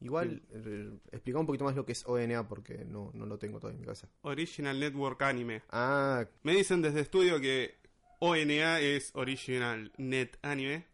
[0.02, 3.60] Igual, eh, explica un poquito más lo que es ONA porque no, no lo tengo
[3.60, 4.08] todavía en mi cabeza.
[4.22, 5.62] Original Network Anime.
[5.70, 7.76] Ah, Me dicen desde estudio que
[8.20, 10.86] ONA es Original Net Anime.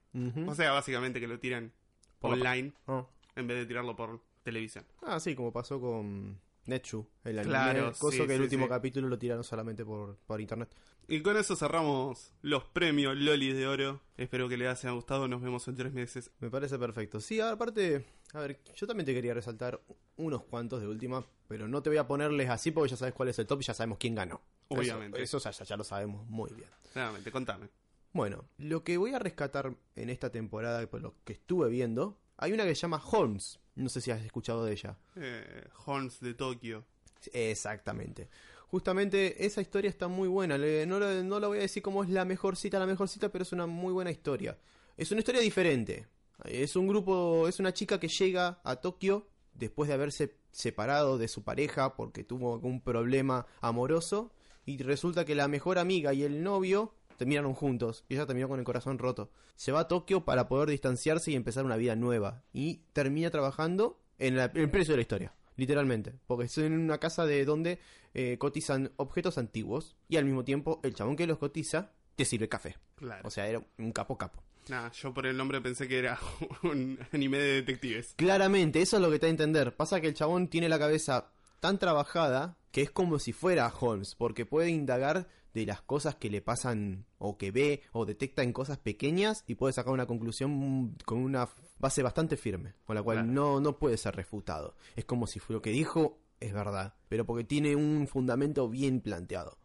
[0.47, 1.71] O sea, básicamente que lo tiran
[2.19, 3.07] Por online Oh.
[3.35, 4.85] en vez de tirarlo por televisión.
[5.03, 7.51] Ah, sí, como pasó con Netsu, el anime.
[7.51, 8.69] Claro, coso sí, que el último sí.
[8.69, 10.69] capítulo lo tiraron solamente por, por internet.
[11.07, 14.01] Y con eso cerramos los premios Lolis de Oro.
[14.17, 15.27] Espero que les haya gustado.
[15.27, 16.31] Nos vemos en tres meses.
[16.39, 17.19] Me parece perfecto.
[17.19, 19.79] Sí, aparte, a ver, yo también te quería resaltar
[20.17, 23.29] unos cuantos de última, pero no te voy a ponerles así porque ya sabes cuál
[23.29, 24.41] es el top y ya sabemos quién ganó.
[24.69, 25.21] Obviamente.
[25.21, 26.69] Eso, ya, ya lo sabemos muy bien.
[26.95, 27.69] Nuevamente, contame.
[28.11, 32.51] Bueno, lo que voy a rescatar en esta temporada, por lo que estuve viendo, hay
[32.53, 33.59] una que se llama Holmes.
[33.75, 34.97] No sé si has escuchado de ella.
[35.15, 36.85] Eh, Horns de Tokio.
[37.33, 38.29] Exactamente.
[38.67, 40.57] Justamente esa historia está muy buena.
[40.57, 43.07] Le- no, la- no la voy a decir como es la mejor cita, la mejor
[43.09, 44.57] cita, pero es una muy buena historia.
[44.97, 46.07] Es una historia diferente.
[46.45, 51.27] Es un grupo, es una chica que llega a Tokio después de haberse separado de
[51.27, 54.31] su pareja porque tuvo algún problema amoroso
[54.65, 58.59] y resulta que la mejor amiga y el novio terminaron juntos y ella terminó con
[58.59, 59.31] el corazón roto.
[59.55, 63.99] Se va a Tokio para poder distanciarse y empezar una vida nueva y termina trabajando
[64.19, 65.33] en la- el precio de la historia.
[65.57, 66.13] literalmente.
[66.27, 67.79] Porque es en una casa de donde
[68.13, 72.49] eh, cotizan objetos antiguos y al mismo tiempo el chabón que los cotiza te sirve
[72.49, 72.75] café.
[72.95, 73.25] Claro.
[73.25, 74.43] O sea, era un capo capo.
[74.67, 76.19] Nah, yo por el nombre pensé que era
[76.63, 78.13] un anime de detectives.
[78.17, 79.75] Claramente, eso es lo que te da a entender.
[79.77, 84.15] Pasa que el chabón tiene la cabeza tan trabajada que es como si fuera Holmes,
[84.15, 88.53] porque puede indagar de las cosas que le pasan o que ve o detecta en
[88.53, 91.47] cosas pequeñas y puede sacar una conclusión con una
[91.79, 93.31] base bastante firme, con la cual Claro.
[93.31, 94.75] no, no puede ser refutado.
[94.97, 98.99] Es como si fue lo que dijo es verdad, pero porque tiene un fundamento bien
[98.99, 99.57] planteado.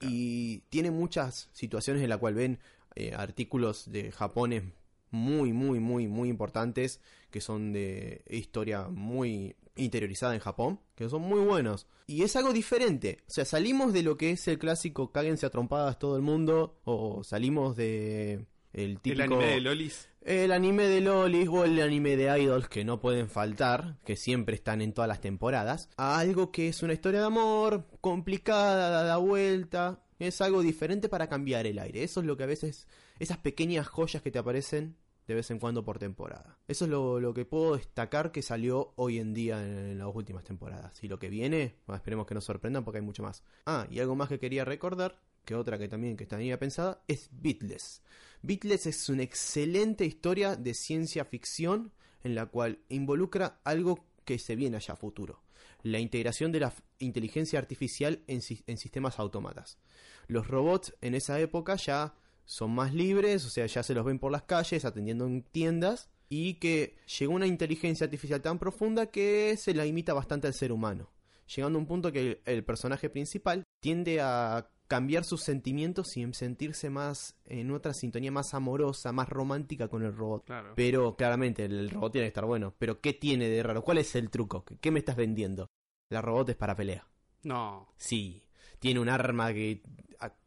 [0.00, 2.58] Y tiene muchas situaciones en las cuales ven
[2.94, 4.64] eh, artículos de Japones
[5.12, 11.22] muy, muy, muy, muy importantes que son de historia muy interiorizada en Japón, que son
[11.22, 11.86] muy buenos.
[12.06, 13.18] Y es algo diferente.
[13.28, 16.80] O sea, salimos de lo que es el clásico cáguense a trompadas todo el mundo,
[16.84, 19.22] o salimos de el típico...
[19.22, 20.08] El anime de Lolis.
[20.22, 24.54] El anime de Lolis o el anime de Idols que no pueden faltar, que siempre
[24.54, 29.04] están en todas las temporadas, a algo que es una historia de amor, complicada, da
[29.04, 32.04] la vuelta, es algo diferente para cambiar el aire.
[32.04, 32.86] Eso es lo que a veces,
[33.18, 34.96] esas pequeñas joyas que te aparecen
[35.32, 36.58] de vez en cuando por temporada.
[36.68, 40.44] Eso es lo, lo que puedo destacar que salió hoy en día en, las últimas
[40.44, 41.02] temporadas.
[41.02, 43.42] Y lo que viene, esperemos que nos sorprendan porque hay mucho más.
[43.64, 47.30] Ah, y algo más que quería recordar, que otra que también que tenía pensada, es
[47.32, 48.02] Beatless.
[48.42, 51.92] Beatless es una excelente historia de ciencia ficción
[52.22, 55.42] en la cual involucra algo que se viene allá a futuro.
[55.82, 59.78] La integración de la inteligencia artificial en, en sistemas autómatas.
[60.26, 62.14] Los robots en esa época ya
[62.52, 66.10] son más libres, o sea, ya se los ven por las calles, atendiendo en tiendas,
[66.28, 70.70] y que llegó una inteligencia artificial tan profunda que se la imita bastante al ser
[70.70, 71.08] humano.
[71.56, 76.22] Llegando a un punto que el, el personaje principal tiende a cambiar sus sentimientos y
[76.22, 80.44] en sentirse más en otra sintonía más amorosa, más romántica con el robot.
[80.44, 80.74] Claro.
[80.76, 82.74] Pero claramente el robot tiene que estar bueno.
[82.78, 83.82] Pero ¿qué tiene de raro?
[83.82, 84.62] ¿Cuál es el truco?
[84.66, 85.70] ¿Qué, qué me estás vendiendo?
[86.10, 87.08] La robot es para pelea.
[87.44, 87.88] No.
[87.96, 88.44] Sí,
[88.82, 89.80] tiene un arma que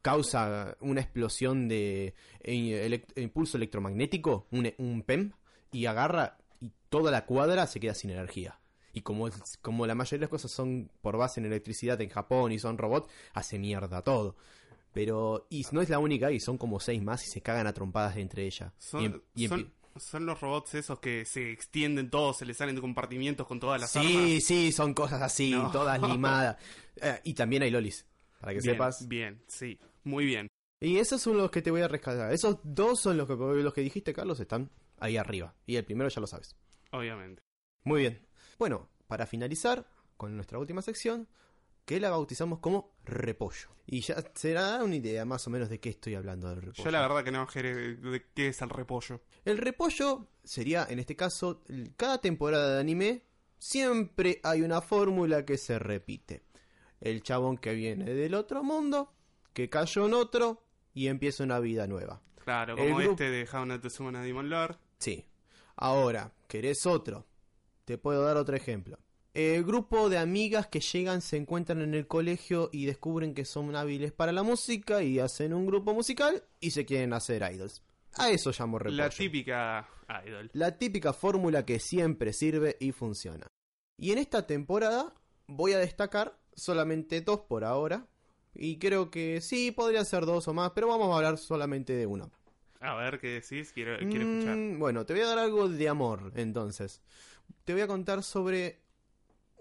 [0.01, 5.31] causa una explosión de eh, elec- impulso electromagnético, un, un PEM,
[5.71, 8.59] y agarra y toda la cuadra se queda sin energía.
[8.93, 9.29] Y como,
[9.61, 12.77] como la mayoría de las cosas son por base en electricidad en Japón y son
[12.77, 14.35] robots, hace mierda todo.
[14.93, 17.73] Pero, y no es la única, y son como seis más y se cagan a
[17.73, 18.71] trompadas entre ellas.
[18.77, 22.45] Son, y em- y son, empie- son los robots esos que se extienden todos, se
[22.45, 24.43] les salen de compartimientos con todas las Sí, armas.
[24.43, 25.69] sí, son cosas así, No.
[25.71, 26.55] todas limadas.
[27.01, 28.05] Eh, y también hay lolis,
[28.45, 29.07] para que bien, sepas.
[29.07, 29.79] Bien, sí.
[30.03, 30.47] Muy bien.
[30.79, 32.31] Y esos son los que te voy a rescatar.
[32.31, 35.55] Esos dos son los que, los que dijiste, Carlos, están ahí arriba.
[35.65, 36.55] Y el primero ya lo sabes.
[36.91, 37.41] Obviamente.
[37.83, 38.21] Muy bien.
[38.59, 41.27] Bueno, para finalizar con nuestra última sección,
[41.85, 43.69] que la bautizamos como repollo.
[43.87, 46.83] Y ya se da una idea más o menos de qué estoy hablando del repollo.
[46.83, 49.21] Yo la verdad que no, de qué es el repollo.
[49.43, 51.63] El repollo sería, en este caso,
[51.97, 53.23] cada temporada de anime,
[53.57, 56.43] siempre hay una fórmula que se repite.
[57.01, 59.13] El chabón que viene del otro mundo,
[59.53, 62.21] que cayó en otro y empieza una vida nueva.
[62.43, 64.77] Claro, El como grupo- este de How Not to Summon a Demon Lord.
[64.99, 65.25] Sí.
[65.75, 67.25] Ahora, ¿querés otro?
[67.85, 68.97] Te puedo dar otro ejemplo.
[69.33, 73.75] El grupo de amigas que llegan, se encuentran en el colegio y descubren que son
[73.75, 77.83] hábiles para la música y hacen un grupo musical y se quieren hacer idols.
[78.13, 79.03] A eso llamo repollo.
[79.03, 79.89] La típica
[80.25, 80.49] idol.
[80.53, 83.45] La típica fórmula que siempre sirve y funciona.
[83.97, 85.13] Y en esta temporada
[85.47, 88.07] voy a destacar solamente dos por ahora.
[88.53, 92.05] Y creo que sí, podría ser dos o más, pero vamos a hablar solamente de
[92.05, 92.29] una.
[92.79, 94.57] A ver qué decís, quiero, quiero escuchar.
[94.57, 97.01] Mm, bueno, te voy a dar algo de amor, entonces.
[97.63, 98.79] Te voy a contar sobre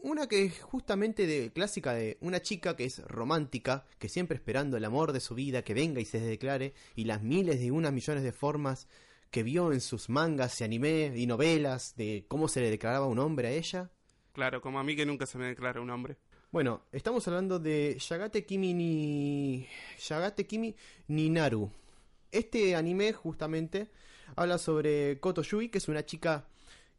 [0.04, 4.76] una que es justamente de clásica de una chica que es romántica, que siempre esperando
[4.76, 7.92] el amor de su vida, que venga y se declare, y las miles de unas
[7.92, 8.86] millones de formas
[9.30, 13.18] que vio en sus mangas y anime y novelas de cómo se le declaraba un
[13.18, 13.90] hombre a ella.
[14.32, 16.18] Claro, como a mí que nunca se me declara un hombre.
[16.54, 19.66] Bueno, estamos hablando de Yagate Kimi ni
[20.08, 20.76] Yagate Kimi
[21.08, 21.68] Ninaru.
[22.30, 23.90] Este anime justamente
[24.36, 26.46] habla sobre Koto Yui, que es una chica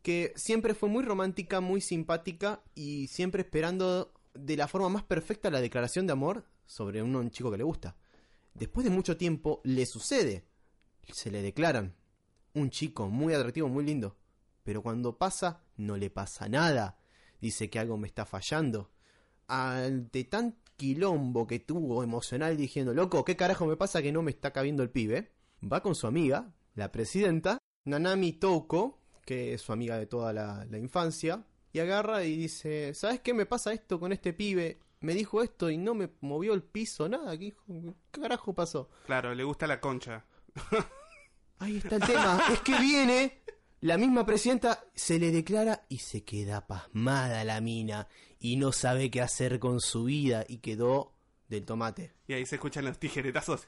[0.02, 5.50] que siempre fue muy romántica, muy simpática y siempre esperando de la forma más perfecta
[5.50, 7.96] la declaración de amor sobre un, un chico que le gusta.
[8.56, 10.44] Después de mucho tiempo le sucede,
[11.14, 11.96] se le declaran
[12.56, 14.18] un chico muy atractivo, muy lindo,
[14.66, 17.00] pero cuando pasa no le pasa nada.
[17.40, 18.92] Dice que algo me está fallando
[19.48, 24.32] ante tan quilombo que tuvo emocional diciendo, loco, ¿qué carajo me pasa que no me
[24.32, 25.32] está cabiendo el pibe?
[25.64, 30.66] Va con su amiga, la presidenta, Nanami Toko, que es su amiga de toda la,
[30.70, 34.80] la infancia, y agarra y dice, ¿sabes qué me pasa esto con este pibe?
[35.02, 37.54] Me dijo esto y no me movió el piso, nada, ¿qué,
[38.12, 38.90] carajo pasó?
[39.06, 40.26] Claro, le gusta la concha.
[41.60, 43.42] Ahí está el tema, es que viene
[43.82, 48.08] La misma presidenta se le declara y se queda pasmada la mina
[48.46, 51.16] y no sabe qué hacer con su vida y quedó
[51.48, 52.14] del tomate.
[52.28, 53.68] Y ahí se escuchan los tijeretazos.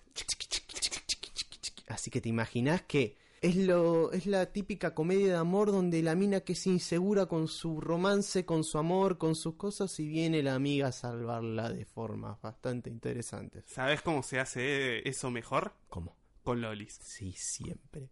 [1.87, 6.13] Así que te imaginas que es lo es la típica comedia de amor donde la
[6.13, 10.43] mina que es insegura con su romance, con su amor, con sus cosas y viene
[10.43, 13.63] la amiga a salvarla de formas bastante interesantes.
[13.65, 15.73] ¿Sabes cómo se hace eso mejor?
[15.89, 16.15] ¿Cómo?
[16.43, 16.99] Con lolis.
[17.01, 18.11] Sí, siempre.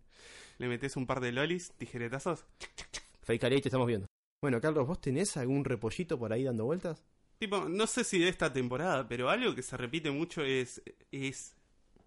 [0.57, 2.43] Le metes un par de lolis, tijeretazos.
[3.21, 4.07] Fake te estamos viendo.
[4.45, 7.01] Bueno, Carlos, ¿vos tenés algún repollito por ahí dando vueltas?
[7.39, 11.55] Tipo, no sé si de esta temporada, pero algo que se repite mucho es, es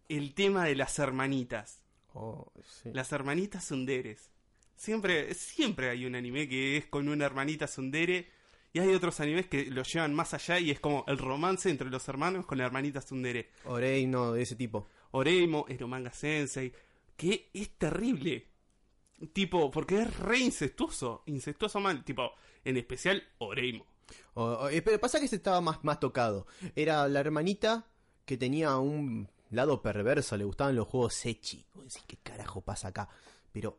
[0.08, 1.82] el tema de las hermanitas.
[2.14, 2.90] Oh, sí.
[2.92, 4.30] Las hermanitas sunderes.
[4.76, 8.28] Siempre, siempre hay un anime que es con una hermanita sundere.
[8.72, 11.90] Y hay otros animes que lo llevan más allá y es como el romance entre
[11.90, 13.50] los hermanos con la hermanita sundere.
[13.64, 14.86] Oreino, de ese tipo.
[15.10, 16.72] Oreimo, Eromanga Sensei.
[17.16, 18.46] Que es terrible.
[19.32, 21.22] Tipo, porque es re incestuoso.
[21.26, 22.04] Incestuoso mal.
[22.04, 22.32] Tipo,
[22.64, 23.86] en especial Oreimo.
[24.70, 26.46] Eh, pero pasa que ese estaba más, más tocado.
[26.76, 27.86] Era la hermanita
[28.24, 31.66] que tenía un lado perverso, le gustaban los juegos Sechi.
[32.06, 33.08] ¿qué carajo pasa acá?
[33.52, 33.78] Pero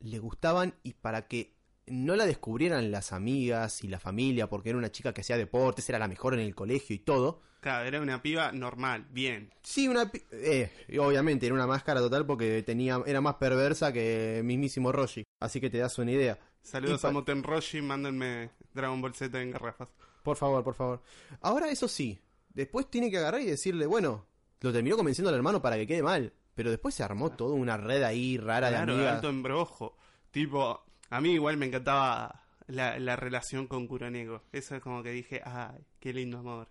[0.00, 1.59] le gustaban y para que
[1.90, 5.88] no la descubrieran las amigas y la familia, porque era una chica que hacía deportes,
[5.88, 7.40] era la mejor en el colegio y todo.
[7.60, 9.52] Claro, era una piba normal, bien.
[9.62, 10.10] Sí, una...
[10.32, 15.24] Eh, obviamente era una máscara total porque tenía era más perversa que mismísimo Roshi.
[15.40, 16.38] Así que te das una idea.
[16.62, 19.88] Saludos a Moten Roshi, mándenme Dragon Ball Z en garrafas.
[20.22, 21.02] Por favor, por favor.
[21.42, 24.26] Ahora eso sí, después tiene que agarrar y decirle, bueno,
[24.60, 26.32] lo terminó convenciendo al hermano para que quede mal.
[26.54, 29.14] Pero después se armó toda una red ahí rara de Claro, amigas.
[29.16, 29.96] alto embrojo.
[30.30, 34.42] Tipo, a mí igual me encantaba la, la relación con Kuronego.
[34.52, 36.68] Eso es como que dije, ay, qué lindo amor.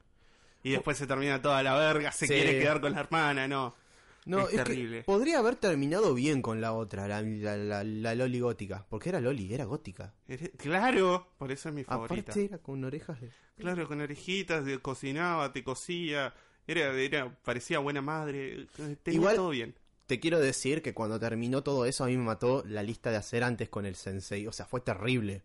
[0.63, 2.34] Y después se termina toda la verga, se Sí.
[2.34, 3.75] quiere quedar con la hermana, no.
[4.25, 5.04] No, es es, que terrible.
[5.04, 8.86] podría haber terminado bien con la otra, la, la, la- la Loli gótica.
[8.89, 10.13] Porque era Loli, era gótica.
[10.28, 12.21] Eres- Claro, por eso es mi favorita.
[12.32, 13.32] Aparte era con orejas de...
[13.58, 16.34] Claro, con orejitas, de- cocinaba, te cosía.
[16.67, 18.67] Era, era, parecía buena madre.
[18.78, 19.73] eh, Tenía Igual- todo bien.
[20.09, 23.17] Te quiero decir que cuando terminó todo eso a mí me mató la lista de
[23.17, 24.47] hacer antes con el sensei.
[24.47, 25.43] O sea, fue terrible.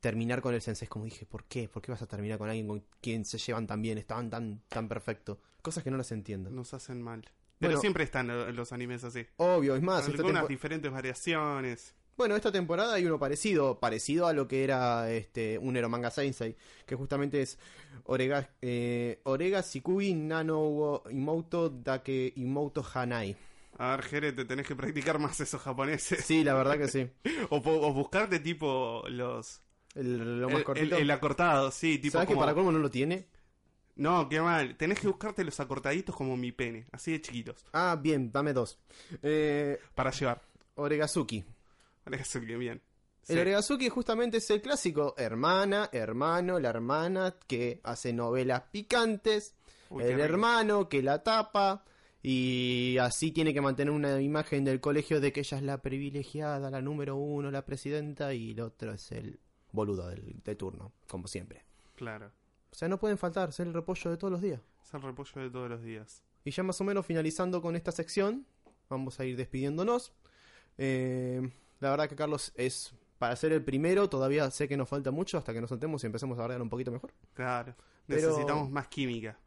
[0.00, 1.70] Terminar con el sensei es como dije, ¿por qué?
[1.70, 3.96] ¿Por qué vas a terminar con alguien con quien se llevan tan bien?
[3.96, 5.40] Estaban tan, tan perfecto.
[5.62, 6.50] Cosas que no las entiendo.
[6.50, 7.22] Nos hacen mal.
[7.58, 7.80] Pero Bueno.
[7.80, 9.24] siempre están lo- los animes así.
[9.38, 11.94] Obvio, es más, Algunas diferentes variaciones.
[12.18, 16.56] bueno, esta temporada hay uno parecido, parecido a lo que era este un Eromanga Sensei,
[16.84, 17.58] que justamente es
[18.04, 23.34] Orega, eh, Orega Shikui Nano Imoto Dake Imoto Hanai.
[23.78, 26.24] A ver, Jere, te tenés que practicar más esos japoneses.
[26.24, 27.10] Sí, la verdad que sí.
[27.50, 29.60] O, o buscarte tipo los...
[29.94, 30.96] El, lo más el, cortito.
[30.96, 33.26] el- el acortado, sí, tipo ¿Sabes que para colmo no lo tiene?
[33.96, 34.76] No, qué mal.
[34.76, 38.78] Tenés que buscarte los acortaditos como mi pene, así de chiquitos, Ah, bien, dame dos.
[39.22, 40.42] Eh, para llevar.
[40.74, 41.44] Oregazuki.
[42.04, 42.82] Quede bien.
[43.28, 43.40] El Sí.
[43.40, 49.54] Oregazuki justamente es el clásico hermana, hermano, la hermana que hace novelas picantes,
[49.90, 51.84] Uy, el hermano que la tapa
[52.26, 56.70] y así tiene que mantener una imagen del colegio de que ella es la privilegiada,
[56.70, 59.38] la número uno, la presidenta y el otro es el
[59.72, 61.64] boludo del, de turno, como siempre.
[61.96, 62.32] Claro.
[62.72, 64.62] O sea, no pueden faltar, ser el repollo de todos los días.
[64.82, 66.22] Es el repollo de todos los días.
[66.46, 68.46] Y ya más o menos finalizando con esta sección,
[68.88, 70.14] vamos a ir despidiéndonos.
[70.78, 71.46] Eh,
[71.80, 75.36] la verdad que Carlos es, para ser el primero, todavía sé que nos falta mucho
[75.36, 77.12] hasta que nos sentemos y empecemos a hablar un poquito mejor.
[77.34, 77.74] Claro.
[78.06, 79.38] Pero- Necesitamos más química.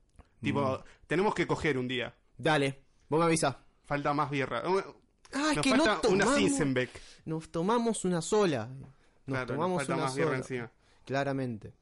[0.42, 0.84] Tipo, Mm.
[1.08, 2.14] tenemos que coger un día.
[2.38, 3.56] Dale, vos me avisas.
[3.86, 4.62] Falta más birra.
[5.34, 7.02] Ah, es Nos que no falta una tomamos, Sinsenbeck.
[7.26, 8.68] nos tomamos una sola.
[8.68, 8.90] Nos
[9.26, 10.38] Claro, tomamos nos falta una más birra sola.
[10.38, 10.72] encima.
[11.06, 11.74] Claramente.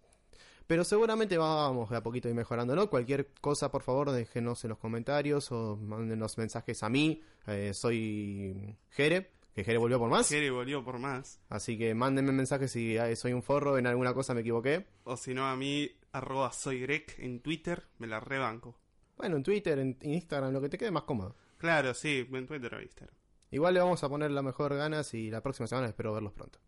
[0.67, 2.89] Pero seguramente vamos de a poquito ir mejorando, ¿no?
[2.89, 7.21] Cualquier cosa, por favor, déjenos en los comentarios o mándenos mensajes a mí.
[7.45, 10.27] Eh, soy Jere, que Jere volvió por más.
[10.27, 11.39] Jere volvió por más.
[11.49, 14.87] Así que mándenme mensajes si soy un forro, en alguna cosa me equivoqué.
[15.03, 18.75] O si no, a mí, arroba soy Greg en Twitter, me la rebanco.
[19.17, 21.35] Bueno, en Twitter, en Instagram, lo que te quede más cómodo.
[21.57, 23.15] Claro, sí, en Twitter o Instagram.
[23.51, 26.59] Igual le vamos a poner la mejor ganas y la próxima semana espero verlos pronto.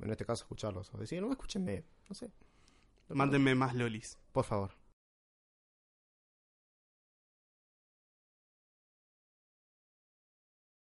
[0.00, 0.92] En este caso, escucharlos.
[0.92, 1.84] O decir, no, escúchenme.
[2.08, 2.30] No sé.
[3.08, 4.18] Mándenme más lolis.
[4.32, 4.72] Por favor.